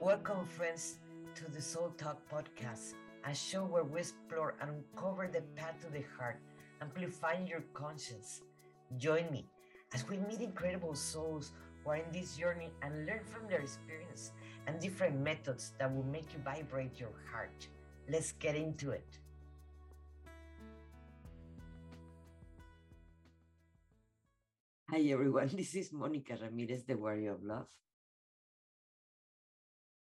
Welcome, 0.00 0.44
friends, 0.44 0.98
to 1.36 1.50
the 1.50 1.62
Soul 1.62 1.90
Talk 1.96 2.20
podcast, 2.30 2.92
a 3.24 3.34
show 3.34 3.64
where 3.64 3.82
we 3.82 4.00
explore 4.00 4.54
and 4.60 4.70
uncover 4.70 5.26
the 5.26 5.40
path 5.56 5.80
to 5.80 5.90
the 5.90 6.04
heart, 6.18 6.38
amplifying 6.82 7.46
your 7.46 7.62
conscience. 7.72 8.42
Join 8.98 9.24
me 9.32 9.46
as 9.94 10.06
we 10.06 10.18
meet 10.18 10.42
incredible 10.42 10.94
souls 10.94 11.52
who 11.82 11.90
are 11.90 11.96
in 11.96 12.12
this 12.12 12.36
journey 12.36 12.70
and 12.82 13.06
learn 13.06 13.24
from 13.24 13.48
their 13.48 13.60
experience 13.60 14.32
and 14.66 14.78
different 14.78 15.18
methods 15.18 15.72
that 15.78 15.92
will 15.92 16.04
make 16.04 16.30
you 16.34 16.40
vibrate 16.44 17.00
your 17.00 17.16
heart. 17.32 17.66
Let's 18.06 18.32
get 18.32 18.54
into 18.54 18.90
it. 18.90 19.18
Hi, 24.90 25.00
everyone. 25.08 25.48
This 25.56 25.74
is 25.74 25.90
Monica 25.90 26.36
Ramirez, 26.40 26.84
the 26.84 26.98
Warrior 26.98 27.32
of 27.32 27.42
Love. 27.42 27.66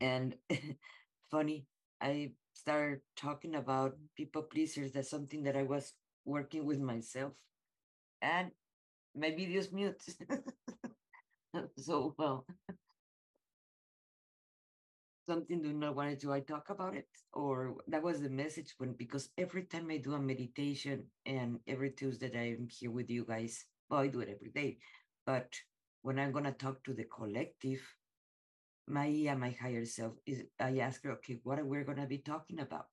And 0.00 0.34
funny, 1.30 1.66
I 2.00 2.32
started 2.52 3.00
talking 3.16 3.54
about 3.54 3.96
people 4.16 4.42
pleasers. 4.42 4.92
That's 4.92 5.10
something 5.10 5.42
that 5.44 5.56
I 5.56 5.62
was 5.62 5.92
working 6.24 6.64
with 6.64 6.80
myself. 6.80 7.32
And 8.22 8.50
my 9.14 9.30
video's 9.30 9.72
mute. 9.72 10.02
so, 11.78 12.14
well, 12.18 12.46
something 15.28 15.62
do 15.62 15.72
not 15.72 15.94
want 15.94 16.10
to 16.10 16.16
do 16.16 16.32
I 16.32 16.40
talk 16.40 16.70
about 16.70 16.94
it? 16.96 17.06
Or 17.32 17.76
that 17.88 18.02
was 18.02 18.20
the 18.20 18.30
message 18.30 18.74
when, 18.78 18.92
because 18.94 19.28
every 19.38 19.64
time 19.64 19.88
I 19.90 19.98
do 19.98 20.14
a 20.14 20.18
meditation 20.20 21.04
and 21.26 21.60
every 21.68 21.90
Tuesday 21.90 22.30
I'm 22.34 22.68
here 22.70 22.90
with 22.90 23.10
you 23.10 23.24
guys, 23.24 23.64
well, 23.90 24.00
I 24.00 24.08
do 24.08 24.20
it 24.20 24.28
every 24.34 24.50
day. 24.50 24.78
But 25.26 25.52
when 26.02 26.18
I'm 26.18 26.32
going 26.32 26.44
to 26.44 26.52
talk 26.52 26.82
to 26.84 26.94
the 26.94 27.04
collective, 27.04 27.82
my 28.88 29.08
my 29.38 29.50
higher 29.50 29.84
self 29.84 30.14
is 30.26 30.42
I 30.58 30.78
ask 30.78 31.02
her, 31.04 31.12
okay, 31.12 31.38
what 31.42 31.58
are 31.58 31.64
we 31.64 31.82
going 31.84 31.98
to 31.98 32.06
be 32.06 32.18
talking 32.18 32.60
about? 32.60 32.88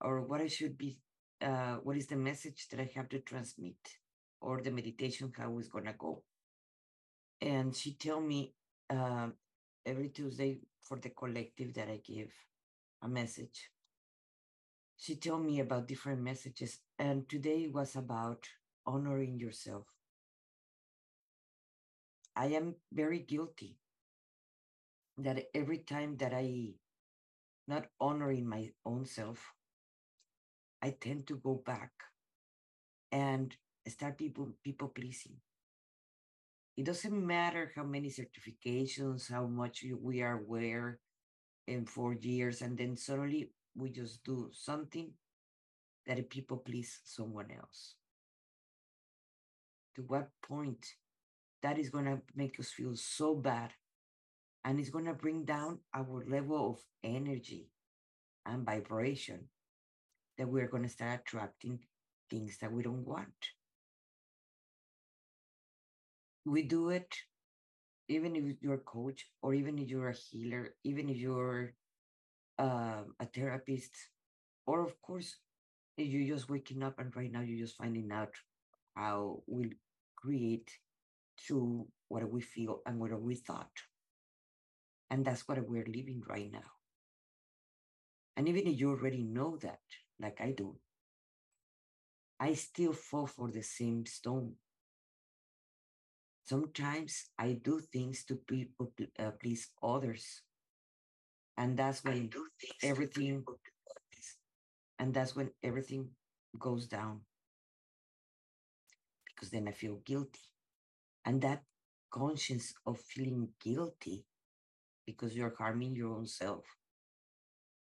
Or 0.00 0.22
what 0.22 0.40
I 0.40 0.48
should 0.48 0.76
be, 0.76 0.98
uh, 1.40 1.76
what 1.82 1.96
is 1.96 2.06
the 2.06 2.16
message 2.16 2.68
that 2.70 2.80
I 2.80 2.90
have 2.94 3.08
to 3.10 3.20
transmit? 3.20 3.76
Or 4.40 4.60
the 4.62 4.70
meditation, 4.70 5.32
how 5.36 5.58
is 5.58 5.68
going 5.68 5.86
to 5.86 5.94
go? 5.98 6.22
And 7.40 7.74
she 7.74 7.94
tell 7.94 8.20
me 8.20 8.54
uh, 8.90 9.28
every 9.84 10.10
Tuesday 10.10 10.60
for 10.82 10.98
the 10.98 11.10
collective 11.10 11.74
that 11.74 11.88
I 11.88 12.00
give 12.04 12.32
a 13.02 13.08
message. 13.08 13.70
She 14.98 15.16
told 15.16 15.44
me 15.44 15.60
about 15.60 15.88
different 15.88 16.22
messages, 16.22 16.80
and 16.98 17.28
today 17.28 17.68
was 17.72 17.96
about 17.96 18.48
honoring 18.86 19.38
yourself. 19.38 19.84
I 22.34 22.46
am 22.48 22.76
very 22.92 23.18
guilty 23.18 23.78
that 25.18 25.46
every 25.54 25.78
time 25.78 26.16
that 26.18 26.34
I 26.34 26.74
not 27.68 27.86
honoring 28.00 28.48
my 28.48 28.70
own 28.84 29.04
self, 29.06 29.52
I 30.82 30.90
tend 30.90 31.26
to 31.28 31.36
go 31.36 31.62
back 31.64 31.90
and 33.10 33.56
start 33.88 34.18
people 34.18 34.52
people 34.62 34.88
pleasing. 34.88 35.36
It 36.76 36.84
doesn't 36.84 37.26
matter 37.26 37.72
how 37.74 37.84
many 37.84 38.10
certifications, 38.10 39.32
how 39.32 39.46
much 39.46 39.84
we 40.02 40.20
are 40.20 40.38
aware 40.38 40.98
in 41.66 41.86
four 41.86 42.14
years, 42.14 42.60
and 42.60 42.76
then 42.76 42.96
suddenly 42.96 43.50
we 43.74 43.90
just 43.90 44.22
do 44.24 44.50
something 44.52 45.12
that 46.06 46.30
people 46.30 46.58
please 46.58 47.00
someone 47.04 47.50
else. 47.50 47.94
To 49.96 50.02
what 50.02 50.28
point 50.46 50.86
that 51.62 51.78
is 51.78 51.88
going 51.88 52.04
to 52.04 52.20
make 52.34 52.60
us 52.60 52.70
feel 52.70 52.94
so 52.94 53.34
bad 53.34 53.72
and 54.66 54.80
it's 54.80 54.90
going 54.90 55.04
to 55.04 55.14
bring 55.14 55.44
down 55.44 55.78
our 55.94 56.24
level 56.28 56.72
of 56.72 56.78
energy 57.04 57.70
and 58.44 58.66
vibration 58.66 59.48
that 60.36 60.48
we're 60.48 60.66
going 60.66 60.82
to 60.82 60.88
start 60.88 61.20
attracting 61.20 61.78
things 62.28 62.58
that 62.60 62.72
we 62.72 62.82
don't 62.82 63.06
want. 63.06 63.52
We 66.44 66.62
do 66.62 66.90
it 66.90 67.14
even 68.08 68.34
if 68.34 68.56
you're 68.60 68.74
a 68.74 68.78
coach 68.78 69.26
or 69.40 69.54
even 69.54 69.78
if 69.78 69.88
you're 69.88 70.10
a 70.10 70.14
healer, 70.14 70.74
even 70.84 71.08
if 71.08 71.16
you're 71.16 71.74
uh, 72.58 73.02
a 73.20 73.26
therapist, 73.34 73.92
or 74.66 74.84
of 74.84 75.00
course, 75.00 75.36
if 75.96 76.08
you're 76.08 76.36
just 76.36 76.50
waking 76.50 76.82
up 76.82 76.98
and 76.98 77.14
right 77.16 77.32
now 77.32 77.40
you're 77.40 77.64
just 77.64 77.76
finding 77.76 78.10
out 78.12 78.34
how 78.96 79.42
we 79.46 79.72
create 80.16 80.70
through 81.40 81.86
what 82.08 82.28
we 82.28 82.40
feel 82.40 82.80
and 82.86 82.98
what 82.98 83.20
we 83.20 83.36
thought. 83.36 83.70
And 85.10 85.24
that's 85.24 85.48
what 85.48 85.58
we're 85.68 85.84
living 85.84 86.22
right 86.28 86.48
now. 86.52 86.74
And 88.34 88.48
even 88.48 88.66
if 88.66 88.78
you 88.80 88.88
already 88.90 89.22
know 89.24 89.58
that, 89.58 89.80
like 90.18 90.40
I 90.40 90.52
do, 90.52 90.78
I 92.40 92.54
still 92.54 92.94
fall 92.94 93.26
for 93.26 93.50
the 93.50 93.62
same 93.62 94.06
stone. 94.06 94.56
Sometimes 96.44 97.28
I 97.38 97.52
do 97.52 97.78
things 97.78 98.24
to 98.24 98.36
people 98.36 98.90
uh, 99.18 99.32
please 99.32 99.68
others, 99.82 100.40
and 101.56 101.76
that's 101.76 102.04
when 102.04 102.30
everything, 102.82 103.44
and 104.98 105.14
that's 105.14 105.34
when 105.34 105.50
everything 105.62 106.10
goes 106.58 106.86
down. 106.86 107.20
Because 109.24 109.50
then 109.50 109.68
I 109.68 109.72
feel 109.72 109.96
guilty, 110.04 110.40
and 111.24 111.42
that 111.42 111.64
conscience 112.10 112.74
of 112.86 113.00
feeling 113.00 113.54
guilty 113.60 114.26
because 115.06 115.34
you're 115.34 115.54
harming 115.56 115.94
your 115.94 116.12
own 116.12 116.26
self. 116.26 116.64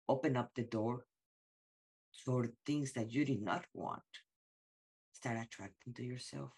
Open 0.08 0.38
up 0.38 0.52
the 0.56 0.64
door 0.64 1.06
for 2.24 2.50
things 2.66 2.94
that 2.94 3.12
you 3.12 3.26
did 3.26 3.42
not 3.42 3.66
want. 3.74 4.02
Start 5.12 5.38
attracting 5.42 5.94
to 5.96 6.04
yourself. 6.04 6.52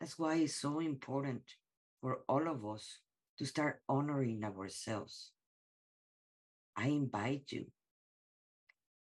That's 0.00 0.18
why 0.18 0.36
it's 0.36 0.54
so 0.54 0.80
important 0.80 1.42
for 2.00 2.20
all 2.28 2.48
of 2.48 2.64
us 2.66 2.98
to 3.38 3.46
start 3.46 3.80
honoring 3.88 4.44
ourselves. 4.44 5.32
I 6.76 6.88
invite 6.88 7.44
you 7.50 7.66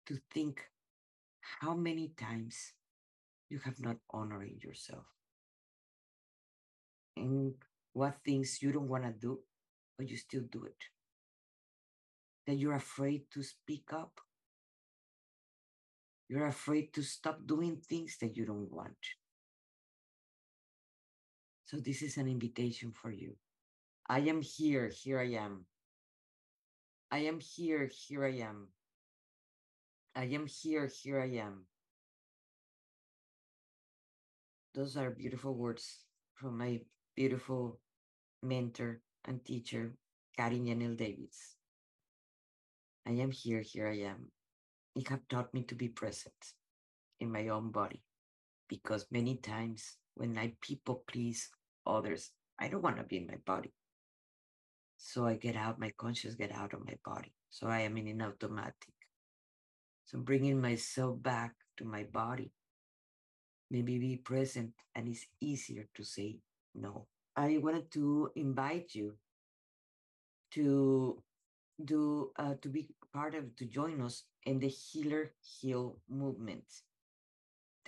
to 0.08 0.20
think 0.32 0.62
how 1.62 1.74
many 1.74 2.12
times 2.18 2.74
you 3.50 3.60
have 3.64 3.80
not 3.80 3.98
honored 4.12 4.64
yourself 4.64 5.06
and 7.16 7.54
what 7.94 8.18
things 8.24 8.62
you 8.62 8.72
don't 8.72 8.88
want 8.88 9.04
to 9.04 9.12
do 9.12 9.40
but 9.98 10.10
you 10.10 10.18
still 10.18 10.44
do 10.52 10.64
it. 10.66 10.78
That 12.46 12.56
you're 12.56 12.76
afraid 12.76 13.24
to 13.34 13.44
speak 13.44 13.90
up. 13.92 14.20
You're 16.30 16.48
afraid 16.48 16.94
to 16.94 17.02
stop 17.04 17.40
doing 17.46 17.78
things 17.78 18.18
that 18.22 18.36
you 18.36 18.46
don't 18.46 18.72
want. 18.72 18.98
So, 21.66 21.78
this 21.78 22.02
is 22.02 22.18
an 22.18 22.28
invitation 22.28 22.92
for 22.92 23.12
you. 23.12 23.36
I 24.08 24.20
am 24.20 24.42
here, 24.42 24.90
here 24.90 25.20
I 25.20 25.36
am. 25.36 25.66
I 27.12 27.20
am 27.20 27.40
here, 27.40 27.90
here 27.92 28.26
I 28.26 28.40
am. 28.40 28.68
I 30.16 30.26
am 30.26 30.48
here, 30.48 30.88
here 30.88 31.22
I 31.22 31.38
am. 31.44 31.66
Those 34.74 34.96
are 34.96 35.12
beautiful 35.12 35.56
words 35.56 36.06
from 36.36 36.58
my 36.58 36.82
beautiful 37.16 37.80
mentor, 38.44 39.02
and 39.28 39.44
teacher, 39.46 39.94
Karin 40.36 40.66
Yanel 40.66 40.98
Davids. 40.98 41.56
I 43.06 43.12
am 43.12 43.32
here, 43.32 43.62
here 43.62 43.88
I 43.88 44.00
am. 44.10 44.32
It 44.96 45.08
have 45.10 45.28
taught 45.30 45.54
me 45.54 45.64
to 45.64 45.76
be 45.76 45.90
present 45.90 46.34
in 47.20 47.32
my 47.32 47.50
own 47.50 47.72
body 47.72 48.02
because 48.68 49.06
many 49.12 49.36
times 49.36 49.98
when 50.16 50.38
I 50.38 50.54
people 50.62 51.04
please 51.08 51.50
others, 51.86 52.32
I 52.60 52.68
don't 52.68 52.84
want 52.84 52.98
to 52.98 53.04
be 53.04 53.18
in 53.18 53.28
my 53.28 53.38
body. 53.46 53.72
So 54.98 55.26
I 55.26 55.36
get 55.36 55.56
out, 55.56 55.80
my 55.80 55.92
conscious 55.98 56.36
get 56.36 56.52
out 56.52 56.74
of 56.74 56.86
my 56.86 56.96
body. 57.06 57.34
So 57.50 57.68
I 57.68 57.82
am 57.82 57.98
in 57.98 58.08
an 58.08 58.22
automatic. 58.22 58.94
So 60.06 60.20
bringing 60.20 60.60
myself 60.60 61.22
back 61.22 61.54
to 61.78 61.86
my 61.86 62.04
body, 62.04 62.52
maybe 63.70 64.00
be 64.00 64.18
present, 64.18 64.74
and 64.96 65.08
it's 65.08 65.26
easier 65.40 65.86
to 65.96 66.04
say 66.04 66.38
no. 66.74 67.08
I 67.38 67.58
wanted 67.60 67.90
to 67.92 68.34
invite 68.36 68.94
you 68.94 69.18
to 70.52 71.22
do 71.86 72.32
uh, 72.38 72.56
to 72.62 72.70
be 72.70 72.90
part 73.14 73.36
of 73.36 73.56
to 73.58 73.66
join 73.66 74.02
us 74.02 74.24
in 74.46 74.60
the 74.60 74.68
healer 74.70 75.34
heal 75.42 75.98
movement. 76.10 76.66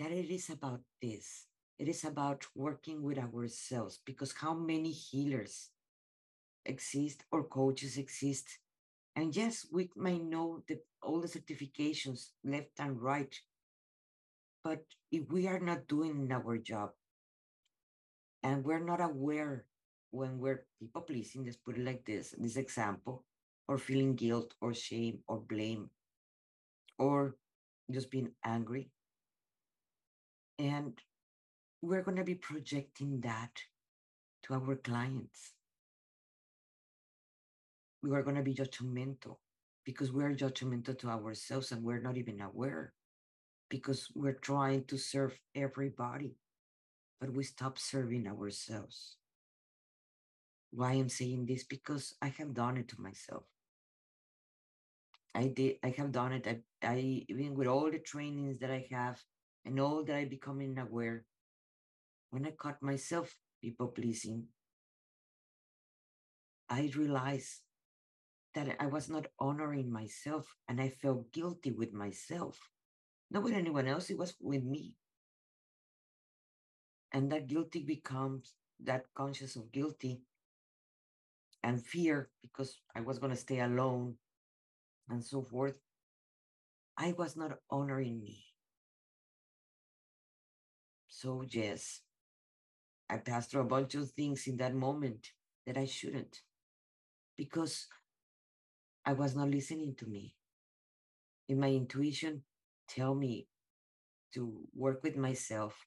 That 0.00 0.10
it 0.10 0.28
is 0.30 0.50
about 0.50 0.80
this. 1.00 1.46
It 1.78 1.86
is 1.86 2.02
about 2.04 2.44
working 2.56 3.02
with 3.04 3.18
ourselves 3.18 4.00
because 4.04 4.32
how 4.32 4.52
many 4.52 4.90
healers 4.90 5.70
exist 6.66 7.24
or 7.32 7.44
coaches 7.44 7.98
exist? 7.98 8.58
And 9.16 9.36
yes 9.36 9.66
we 9.72 9.90
may 9.96 10.18
know 10.18 10.64
the, 10.68 10.80
all 11.02 11.20
the 11.20 11.28
certifications 11.28 12.30
left 12.44 12.80
and 12.80 13.00
right 13.02 13.34
but 14.64 14.86
if 15.12 15.28
we 15.30 15.46
are 15.46 15.60
not 15.60 15.86
doing 15.86 16.32
our 16.32 16.56
job 16.56 16.92
and 18.50 18.64
we're 18.64 18.84
not 18.84 19.00
aware 19.00 19.64
when 20.10 20.40
we're 20.40 20.64
people 20.80 21.02
pleasing, 21.02 21.44
let's 21.44 21.56
put 21.56 21.78
it 21.78 21.84
like 21.84 22.04
this 22.04 22.34
this 22.36 22.56
example, 22.56 23.24
or 23.68 23.78
feeling 23.78 24.16
guilt 24.16 24.54
or 24.60 24.74
shame 24.74 25.20
or 25.28 25.38
blame, 25.38 25.88
or 26.98 27.36
just 27.92 28.10
being 28.10 28.32
angry. 28.44 28.90
And 30.58 30.98
we're 31.80 32.02
going 32.02 32.16
to 32.16 32.24
be 32.24 32.34
projecting 32.34 33.20
that 33.20 33.62
to 34.42 34.54
our 34.54 34.74
clients. 34.74 35.52
We 38.02 38.10
are 38.16 38.22
going 38.22 38.36
to 38.36 38.42
be 38.42 38.54
judgmental 38.54 39.36
because 39.84 40.10
we're 40.10 40.34
judgmental 40.34 40.98
to 40.98 41.08
ourselves 41.08 41.70
and 41.70 41.84
we're 41.84 42.02
not 42.02 42.16
even 42.16 42.40
aware 42.40 42.94
because 43.68 44.08
we're 44.16 44.40
trying 44.42 44.84
to 44.86 44.98
serve 44.98 45.38
everybody, 45.54 46.34
but 47.20 47.32
we 47.32 47.44
stop 47.44 47.78
serving 47.78 48.26
ourselves. 48.26 49.16
Why 50.72 50.92
I'm 50.92 51.08
saying 51.08 51.46
this? 51.46 51.64
Because 51.64 52.14
I 52.22 52.28
have 52.38 52.54
done 52.54 52.78
it 52.78 52.88
to 52.88 53.00
myself. 53.00 53.44
I 55.34 55.48
did. 55.48 55.76
I 55.84 55.94
have 55.96 56.12
done 56.12 56.32
it. 56.32 56.46
I, 56.46 56.60
I 56.82 57.24
even 57.28 57.54
with 57.54 57.68
all 57.68 57.90
the 57.90 57.98
trainings 57.98 58.58
that 58.60 58.70
I 58.70 58.86
have 58.90 59.22
and 59.64 59.78
all 59.78 60.04
that 60.04 60.16
I 60.16 60.24
becoming 60.24 60.78
aware. 60.78 61.24
When 62.30 62.46
I 62.46 62.52
caught 62.52 62.82
myself 62.82 63.34
people 63.60 63.88
pleasing, 63.88 64.46
I 66.68 66.90
realized 66.96 67.62
that 68.54 68.76
I 68.80 68.86
was 68.86 69.08
not 69.08 69.26
honoring 69.38 69.90
myself, 69.90 70.56
and 70.68 70.80
I 70.80 70.88
felt 70.88 71.32
guilty 71.32 71.70
with 71.72 71.92
myself, 71.92 72.58
not 73.30 73.42
with 73.42 73.54
anyone 73.54 73.86
else. 73.86 74.10
It 74.10 74.18
was 74.18 74.34
with 74.40 74.64
me, 74.64 74.94
and 77.12 77.30
that 77.30 77.46
guilty 77.46 77.82
becomes 77.82 78.54
that 78.80 79.04
conscious 79.14 79.56
of 79.56 79.70
guilty 79.72 80.22
and 81.62 81.84
fear 81.84 82.28
because 82.42 82.80
I 82.94 83.00
was 83.00 83.18
going 83.18 83.30
to 83.32 83.36
stay 83.36 83.60
alone 83.60 84.16
and 85.10 85.24
so 85.24 85.42
forth, 85.42 85.78
I 86.96 87.10
was 87.10 87.36
not 87.36 87.58
honoring 87.68 88.20
me. 88.22 88.44
So, 91.08 91.42
yes, 91.42 92.00
I 93.10 93.18
passed 93.18 93.50
through 93.50 93.60
a 93.60 93.64
bunch 93.64 93.94
of 93.94 94.10
things 94.12 94.46
in 94.46 94.56
that 94.56 94.74
moment 94.74 95.32
that 95.66 95.76
I 95.76 95.84
shouldn't 95.84 96.40
because 97.36 97.88
I 99.04 99.12
was 99.12 99.36
not 99.36 99.50
listening 99.50 99.94
to 99.96 100.06
me. 100.06 100.36
In 101.50 101.60
my 101.60 101.70
intuition, 101.70 102.44
tell 102.88 103.14
me 103.14 103.46
to 104.34 104.68
work 104.74 105.02
with 105.02 105.16
myself, 105.16 105.86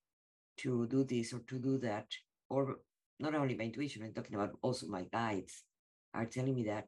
to 0.57 0.87
do 0.87 1.03
this 1.03 1.33
or 1.33 1.39
to 1.39 1.59
do 1.59 1.77
that, 1.79 2.07
or 2.49 2.77
not 3.19 3.35
only 3.35 3.55
my 3.55 3.65
intuition, 3.65 4.03
I'm 4.03 4.13
talking 4.13 4.35
about 4.35 4.57
also 4.61 4.87
my 4.87 5.03
guides 5.11 5.63
are 6.13 6.25
telling 6.25 6.55
me 6.55 6.63
that 6.65 6.87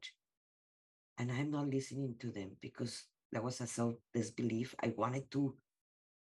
and 1.18 1.32
I'm 1.32 1.52
not 1.52 1.68
listening 1.70 2.16
to 2.20 2.32
them 2.32 2.52
because 2.62 3.04
that 3.32 3.44
was 3.44 3.62
a 3.62 3.68
self 3.68 3.96
disbelief. 4.14 4.76
I 4.84 4.94
wanted 4.96 5.32
to 5.32 5.56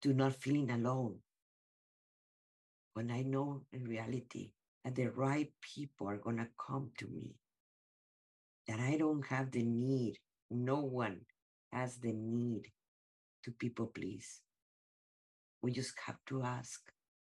to 0.02 0.12
not 0.12 0.34
feeling 0.34 0.70
alone. 0.70 1.18
When 2.94 3.10
I 3.10 3.22
know 3.22 3.62
in 3.72 3.84
reality 3.84 4.52
that 4.84 4.94
the 4.94 5.08
right 5.08 5.52
people 5.60 6.08
are 6.08 6.16
gonna 6.16 6.48
come 6.58 6.90
to 6.98 7.06
me, 7.06 7.34
that 8.66 8.80
I 8.80 8.96
don't 8.96 9.24
have 9.26 9.50
the 9.50 9.62
need, 9.62 10.18
no 10.50 10.80
one 10.80 11.20
has 11.72 11.98
the 11.98 12.12
need 12.12 12.72
to 13.44 13.52
people 13.52 13.86
please. 13.86 14.40
We 15.62 15.72
just 15.72 15.94
have 16.06 16.18
to 16.26 16.42
ask 16.42 16.80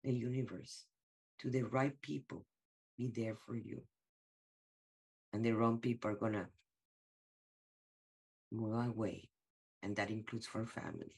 the 0.06 0.13
universe 0.13 0.86
to 1.40 1.50
the 1.50 1.63
right 1.63 2.00
people 2.02 2.46
be 2.98 3.12
there 3.16 3.36
for 3.36 3.56
you. 3.56 3.81
And 5.34 5.44
the 5.44 5.52
wrong 5.52 5.80
people 5.80 6.12
are 6.12 6.16
gonna 6.16 6.48
move 8.52 8.86
away, 8.86 9.30
and 9.84 9.96
that 9.96 10.10
includes 10.10 10.48
for 10.48 10.66
family. 10.66 11.18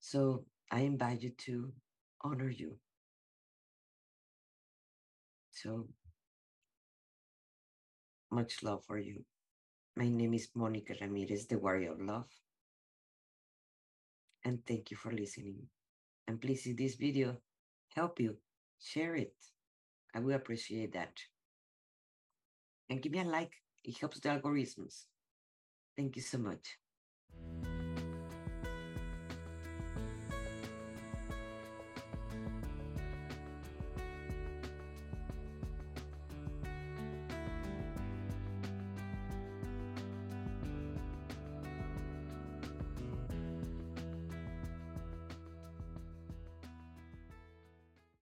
So 0.00 0.44
I 0.70 0.80
invite 0.80 1.22
you 1.22 1.30
to 1.30 1.72
honor 2.22 2.50
you. 2.50 2.78
So 5.50 5.88
much 8.30 8.62
love 8.62 8.84
for 8.84 8.98
you. 8.98 9.24
My 9.96 10.08
name 10.08 10.34
is 10.34 10.48
Monica 10.54 10.94
Ramirez, 11.00 11.46
the 11.46 11.58
Warrior 11.58 11.92
of 11.92 12.00
Love. 12.00 12.28
And 14.44 14.64
thank 14.66 14.90
you 14.90 14.96
for 14.96 15.12
listening. 15.12 15.68
And 16.28 16.40
please, 16.40 16.66
if 16.66 16.76
this 16.76 16.96
video 16.96 17.36
help 17.94 18.20
you, 18.20 18.36
share 18.80 19.14
it. 19.14 19.34
I 20.14 20.20
will 20.20 20.34
appreciate 20.34 20.92
that. 20.92 21.20
And 22.88 23.02
give 23.02 23.12
me 23.12 23.20
a 23.20 23.24
like 23.24 23.52
it 23.84 23.98
helps 23.98 24.20
the 24.20 24.28
algorithms. 24.30 25.04
Thank 25.96 26.16
you 26.16 26.22
so 26.22 26.38
much. 26.38 26.78